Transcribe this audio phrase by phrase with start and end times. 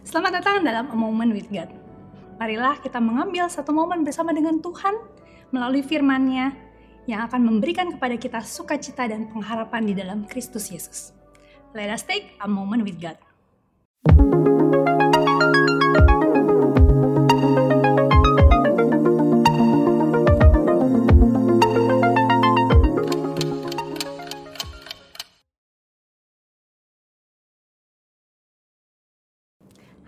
[0.00, 1.68] Selamat datang dalam A Moment with God.
[2.40, 4.96] Marilah kita mengambil satu momen bersama dengan Tuhan
[5.52, 6.56] melalui firman-Nya
[7.04, 11.12] yang akan memberikan kepada kita sukacita dan pengharapan di dalam Kristus Yesus.
[11.76, 13.20] Let us take a moment with God.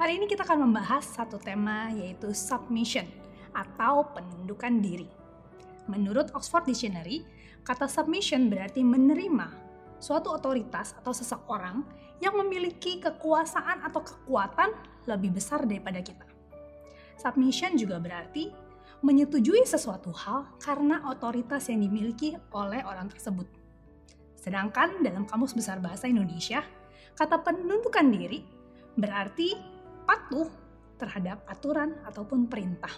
[0.00, 3.04] Hari ini kita akan membahas satu tema yaitu submission
[3.52, 5.04] atau penundukan diri.
[5.92, 7.20] Menurut Oxford Dictionary,
[7.68, 9.52] kata submission berarti menerima
[10.00, 11.84] suatu otoritas atau seseorang
[12.16, 14.72] yang memiliki kekuasaan atau kekuatan
[15.04, 16.24] lebih besar daripada kita.
[17.20, 18.48] Submission juga berarti
[19.04, 23.44] menyetujui sesuatu hal karena otoritas yang dimiliki oleh orang tersebut.
[24.32, 26.64] Sedangkan dalam Kamus Besar Bahasa Indonesia,
[27.12, 28.40] kata penundukan diri
[28.96, 29.79] berarti
[30.10, 30.50] patuh
[30.98, 32.90] terhadap aturan ataupun perintah.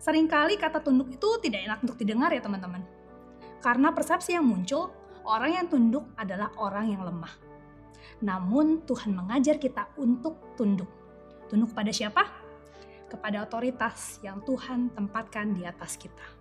[0.00, 2.80] Seringkali kata tunduk itu tidak enak untuk didengar ya teman-teman.
[3.60, 4.88] Karena persepsi yang muncul,
[5.28, 7.36] orang yang tunduk adalah orang yang lemah.
[8.24, 10.88] Namun Tuhan mengajar kita untuk tunduk.
[11.52, 12.24] Tunduk pada siapa?
[13.12, 16.40] Kepada otoritas yang Tuhan tempatkan di atas kita.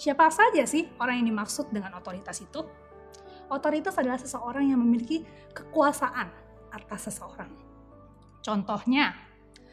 [0.00, 2.64] Siapa saja sih orang yang dimaksud dengan otoritas itu?
[3.52, 5.20] Otoritas adalah seseorang yang memiliki
[5.52, 6.32] kekuasaan
[6.72, 7.65] atas seseorang
[8.46, 9.10] Contohnya,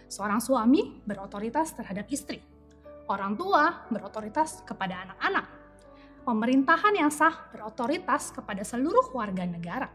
[0.10, 2.42] seorang suami berotoritas terhadap istri,
[3.06, 5.46] orang tua berotoritas kepada anak-anak,
[6.26, 9.94] pemerintahan yang sah berotoritas kepada seluruh warga negara.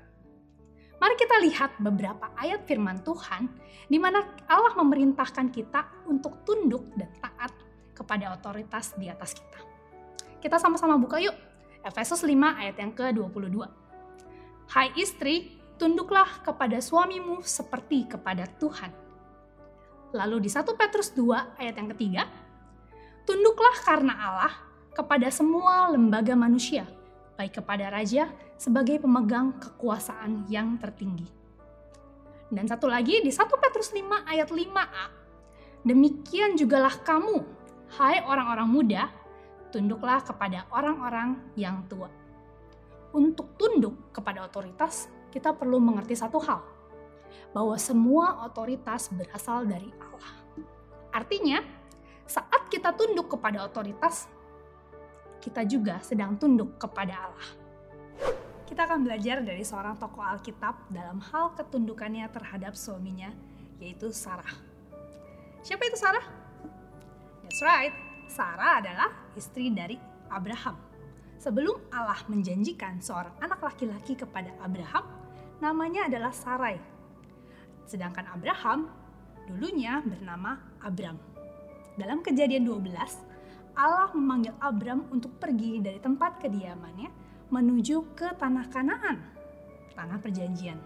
[1.02, 3.50] Mari kita lihat beberapa ayat firman Tuhan
[3.90, 7.50] di mana Allah memerintahkan kita untuk tunduk dan taat
[7.98, 9.58] kepada otoritas di atas kita.
[10.38, 11.34] Kita sama-sama buka yuk.
[11.82, 12.30] Efesus 5
[12.62, 13.58] ayat yang ke-22.
[14.70, 18.90] Hai istri, tunduklah kepada suamimu seperti kepada Tuhan.
[20.12, 22.22] Lalu di 1 Petrus 2 ayat yang ketiga,
[23.22, 24.54] tunduklah karena Allah
[24.90, 26.82] kepada semua lembaga manusia,
[27.38, 28.26] baik kepada raja
[28.58, 31.30] sebagai pemegang kekuasaan yang tertinggi.
[32.50, 35.06] Dan satu lagi di 1 Petrus 5 ayat 5a,
[35.86, 37.44] demikian jugalah kamu,
[38.00, 39.02] hai orang-orang muda,
[39.70, 42.08] tunduklah kepada orang-orang yang tua.
[43.12, 46.58] Untuk tunduk kepada otoritas kita perlu mengerti satu hal,
[47.54, 50.34] bahwa semua otoritas berasal dari Allah.
[51.14, 51.62] Artinya,
[52.26, 54.26] saat kita tunduk kepada otoritas,
[55.38, 57.48] kita juga sedang tunduk kepada Allah.
[58.66, 63.30] Kita akan belajar dari seorang tokoh Alkitab dalam hal ketundukannya terhadap suaminya,
[63.78, 64.58] yaitu Sarah.
[65.62, 66.26] Siapa itu Sarah?
[67.46, 67.94] That's right,
[68.26, 69.94] Sarah adalah istri dari
[70.28, 70.76] Abraham.
[71.38, 75.06] Sebelum Allah menjanjikan seorang anak laki-laki kepada Abraham,
[75.58, 76.78] namanya adalah Sarai.
[77.86, 78.90] Sedangkan Abraham
[79.48, 81.16] dulunya bernama Abram.
[81.98, 87.10] Dalam kejadian 12, Allah memanggil Abram untuk pergi dari tempat kediamannya
[87.48, 89.16] menuju ke tanah Kanaan,
[89.96, 90.78] tanah perjanjian.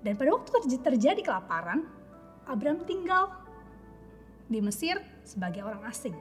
[0.00, 1.82] Dan pada waktu terjadi kelaparan,
[2.46, 3.28] Abram tinggal
[4.48, 4.96] di Mesir
[5.26, 6.16] sebagai orang asing.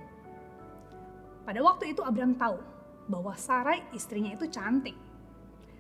[1.48, 2.60] Pada waktu itu Abram tahu
[3.08, 5.07] bahwa Sarai istrinya itu cantik.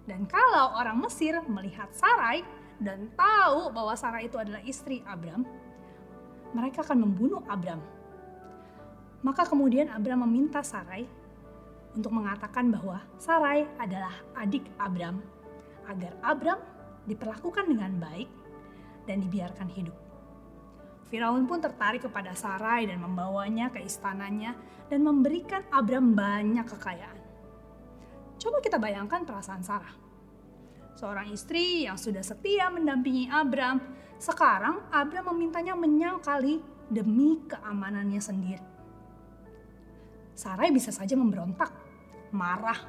[0.07, 2.41] Dan kalau orang Mesir melihat Sarai
[2.79, 5.43] dan tahu bahwa Sarai itu adalah istri Abram,
[6.55, 7.83] mereka akan membunuh Abram.
[9.19, 11.03] Maka kemudian Abram meminta Sarai
[11.91, 15.19] untuk mengatakan bahwa Sarai adalah adik Abram,
[15.91, 16.59] agar Abram
[17.03, 18.29] diperlakukan dengan baik
[19.03, 19.97] dan dibiarkan hidup.
[21.07, 24.55] Firaun pun tertarik kepada Sarai dan membawanya ke istananya
[24.87, 27.16] dan memberikan Abram banyak kekayaan.
[28.47, 29.91] Coba kita bayangkan perasaan Sarah.
[30.95, 33.75] Seorang istri yang sudah setia mendampingi Abram,
[34.23, 38.63] sekarang Abram memintanya menyangkali demi keamanannya sendiri.
[40.31, 41.75] Sarai bisa saja memberontak,
[42.31, 42.87] marah,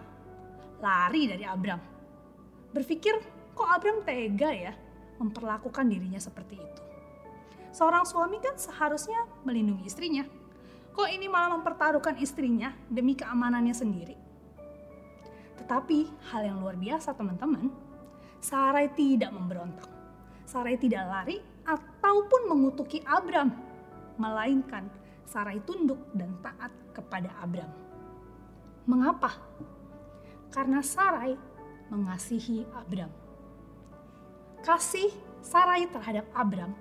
[0.79, 1.83] lari dari Abram.
[2.71, 3.19] Berpikir,
[3.59, 4.79] kok Abram tega ya
[5.19, 6.83] memperlakukan dirinya seperti itu.
[7.75, 10.23] Seorang suami kan seharusnya melindungi istrinya.
[10.95, 14.28] Kok ini malah mempertaruhkan istrinya demi keamanannya sendiri?
[15.69, 17.69] Tetapi hal yang luar biasa teman-teman,
[18.41, 19.85] Sarai tidak memberontak.
[20.49, 21.37] Sarai tidak lari
[21.69, 23.53] ataupun mengutuki Abram,
[24.17, 24.89] melainkan
[25.29, 27.69] Sarai tunduk dan taat kepada Abram.
[28.89, 29.37] Mengapa?
[30.49, 31.37] Karena Sarai
[31.93, 33.13] mengasihi Abram.
[34.65, 35.13] Kasih
[35.45, 36.73] Sarai terhadap Abram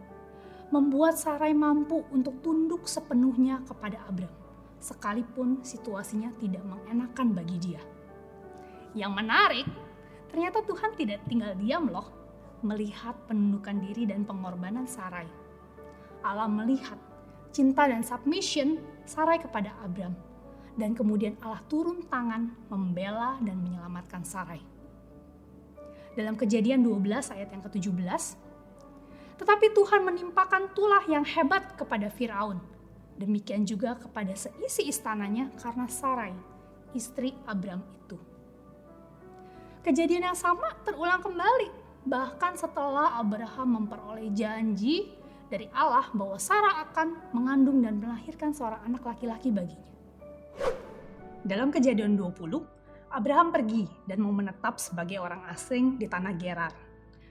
[0.72, 4.31] membuat Sarai mampu untuk tunduk sepenuhnya kepada Abram,
[4.80, 7.83] sekalipun situasinya tidak mengenakan bagi dia.
[8.98, 9.68] Yang menarik,
[10.34, 12.10] ternyata Tuhan tidak tinggal diam loh.
[12.66, 15.30] melihat penundukan diri dan pengorbanan Sarai.
[16.26, 16.98] Allah melihat
[17.54, 20.18] cinta dan submission Sarai kepada Abram.
[20.74, 24.58] Dan kemudian Allah turun tangan membela dan menyelamatkan Sarai.
[26.18, 28.02] Dalam kejadian 12 ayat yang ke-17,
[29.38, 32.58] tetapi Tuhan menimpakan tulah yang hebat kepada Firaun.
[33.22, 36.34] Demikian juga kepada seisi istananya karena Sarai,
[36.98, 38.37] istri Abram itu.
[39.88, 41.72] Kejadian yang sama terulang kembali,
[42.04, 45.16] bahkan setelah Abraham memperoleh janji
[45.48, 49.88] dari Allah bahwa Sarah akan mengandung dan melahirkan seorang anak laki-laki baginya.
[51.39, 52.68] Dalam kejadian 20,
[53.16, 56.75] Abraham pergi dan mau menetap sebagai orang asing di tanah Gerar.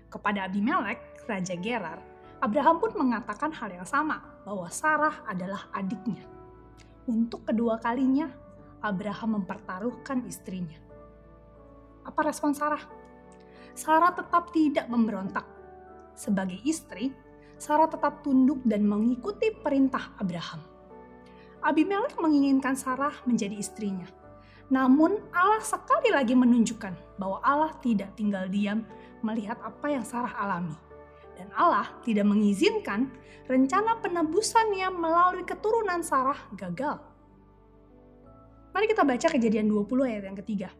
[0.09, 2.01] Kepada Abimelek, Raja Gerar,
[2.41, 6.25] Abraham pun mengatakan hal yang sama, bahwa Sarah adalah adiknya.
[7.05, 8.33] Untuk kedua kalinya,
[8.81, 10.86] Abraham mempertaruhkan istrinya.
[12.17, 12.81] Apa respon Sarah?
[13.77, 15.45] Sarah tetap tidak memberontak.
[16.17, 17.13] Sebagai istri,
[17.61, 20.65] Sarah tetap tunduk dan mengikuti perintah Abraham.
[21.61, 24.09] Abimelek menginginkan Sarah menjadi istrinya.
[24.73, 28.81] Namun Allah sekali lagi menunjukkan bahwa Allah tidak tinggal diam
[29.21, 30.73] melihat apa yang Sarah alami.
[31.37, 33.13] Dan Allah tidak mengizinkan
[33.45, 36.97] rencana penebusannya melalui keturunan Sarah gagal.
[38.73, 40.73] Mari kita baca kejadian 20 ayat yang ketiga.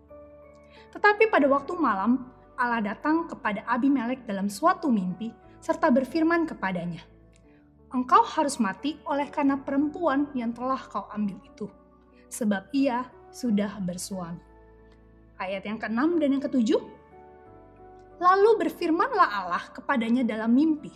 [0.97, 2.25] Tetapi pada waktu malam,
[2.57, 5.29] Allah datang kepada Abimelek dalam suatu mimpi,
[5.61, 7.05] serta berfirman kepadanya,
[7.93, 11.69] Engkau harus mati oleh karena perempuan yang telah kau ambil itu,
[12.33, 14.41] sebab ia sudah bersuami.
[15.37, 16.81] Ayat yang ke-6 dan yang ke-7,
[18.17, 20.89] Lalu berfirmanlah Allah kepadanya dalam mimpi,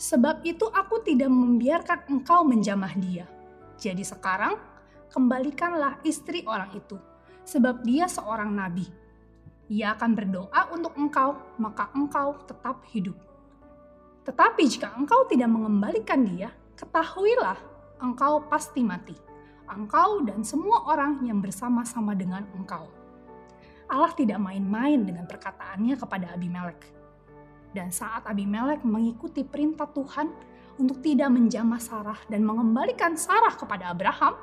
[0.00, 3.28] Sebab itu aku tidak membiarkan engkau menjamah dia.
[3.76, 4.56] Jadi sekarang,
[5.12, 6.96] kembalikanlah istri orang itu,
[7.44, 9.01] sebab dia seorang nabi
[9.72, 13.16] ia akan berdoa untuk engkau, maka engkau tetap hidup.
[14.28, 17.56] Tetapi jika engkau tidak mengembalikan dia, ketahuilah
[18.04, 19.16] engkau pasti mati.
[19.72, 22.84] Engkau dan semua orang yang bersama-sama dengan engkau.
[23.88, 26.92] Allah tidak main-main dengan perkataannya kepada Abimelek.
[27.72, 30.28] Dan saat Abimelek mengikuti perintah Tuhan
[30.76, 34.36] untuk tidak menjamah Sarah dan mengembalikan Sarah kepada Abraham,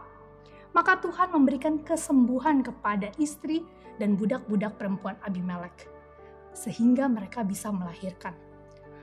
[0.74, 3.66] maka Tuhan memberikan kesembuhan kepada istri
[4.00, 5.86] dan budak-budak perempuan Abimelek,
[6.56, 8.34] sehingga mereka bisa melahirkan.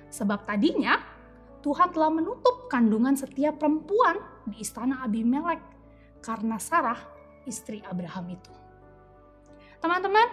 [0.09, 0.97] Sebab tadinya
[1.61, 4.17] Tuhan telah menutup kandungan setiap perempuan
[4.49, 5.61] di istana Abimelek
[6.25, 6.99] karena Sarah,
[7.45, 8.53] istri Abraham itu.
[9.79, 10.27] Teman-teman,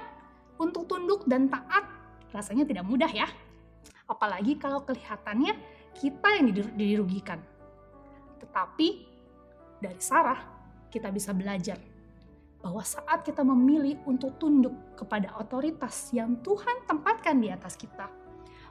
[0.58, 1.84] untuk tunduk dan taat
[2.32, 3.28] rasanya tidak mudah ya.
[4.08, 5.54] Apalagi kalau kelihatannya
[5.94, 7.40] kita yang dirugikan.
[8.42, 8.88] Tetapi
[9.84, 10.40] dari Sarah
[10.90, 11.78] kita bisa belajar
[12.64, 18.08] bahwa saat kita memilih untuk tunduk kepada otoritas yang Tuhan tempatkan di atas kita,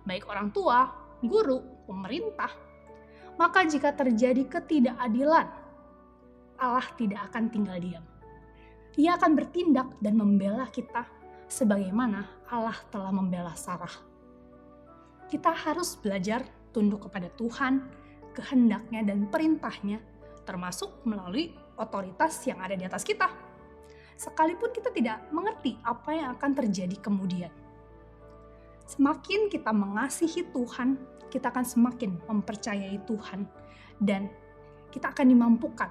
[0.08, 0.88] baik orang tua,
[1.20, 2.48] guru, pemerintah,
[3.36, 5.44] maka jika terjadi ketidakadilan,
[6.56, 8.04] Allah tidak akan tinggal diam.
[8.96, 11.04] Ia akan bertindak dan membela kita
[11.52, 13.92] sebagaimana Allah telah membela Sarah.
[15.28, 17.84] Kita harus belajar tunduk kepada Tuhan,
[18.32, 20.00] kehendaknya dan perintahnya,
[20.48, 23.51] termasuk melalui otoritas yang ada di atas kita
[24.22, 27.50] sekalipun kita tidak mengerti apa yang akan terjadi kemudian.
[28.86, 30.94] Semakin kita mengasihi Tuhan,
[31.26, 33.42] kita akan semakin mempercayai Tuhan,
[33.98, 34.30] dan
[34.94, 35.90] kita akan dimampukan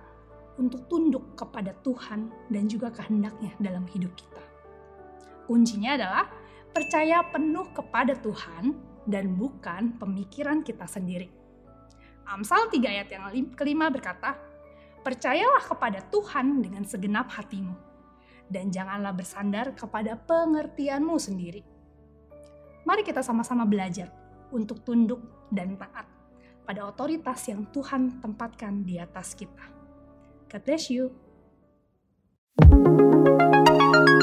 [0.55, 4.43] untuk tunduk kepada Tuhan dan juga kehendaknya dalam hidup kita.
[5.49, 6.25] Kuncinya adalah
[6.71, 8.71] percaya penuh kepada Tuhan
[9.09, 11.27] dan bukan pemikiran kita sendiri.
[12.31, 14.37] Amsal 3 ayat yang kelima berkata,
[15.01, 17.90] Percayalah kepada Tuhan dengan segenap hatimu,
[18.51, 21.63] dan janganlah bersandar kepada pengertianmu sendiri.
[22.83, 24.11] Mari kita sama-sama belajar
[24.51, 26.05] untuk tunduk dan taat
[26.67, 29.65] pada otoritas yang Tuhan tempatkan di atas kita.
[30.51, 31.15] God bless you.
[32.61, 34.20] thank you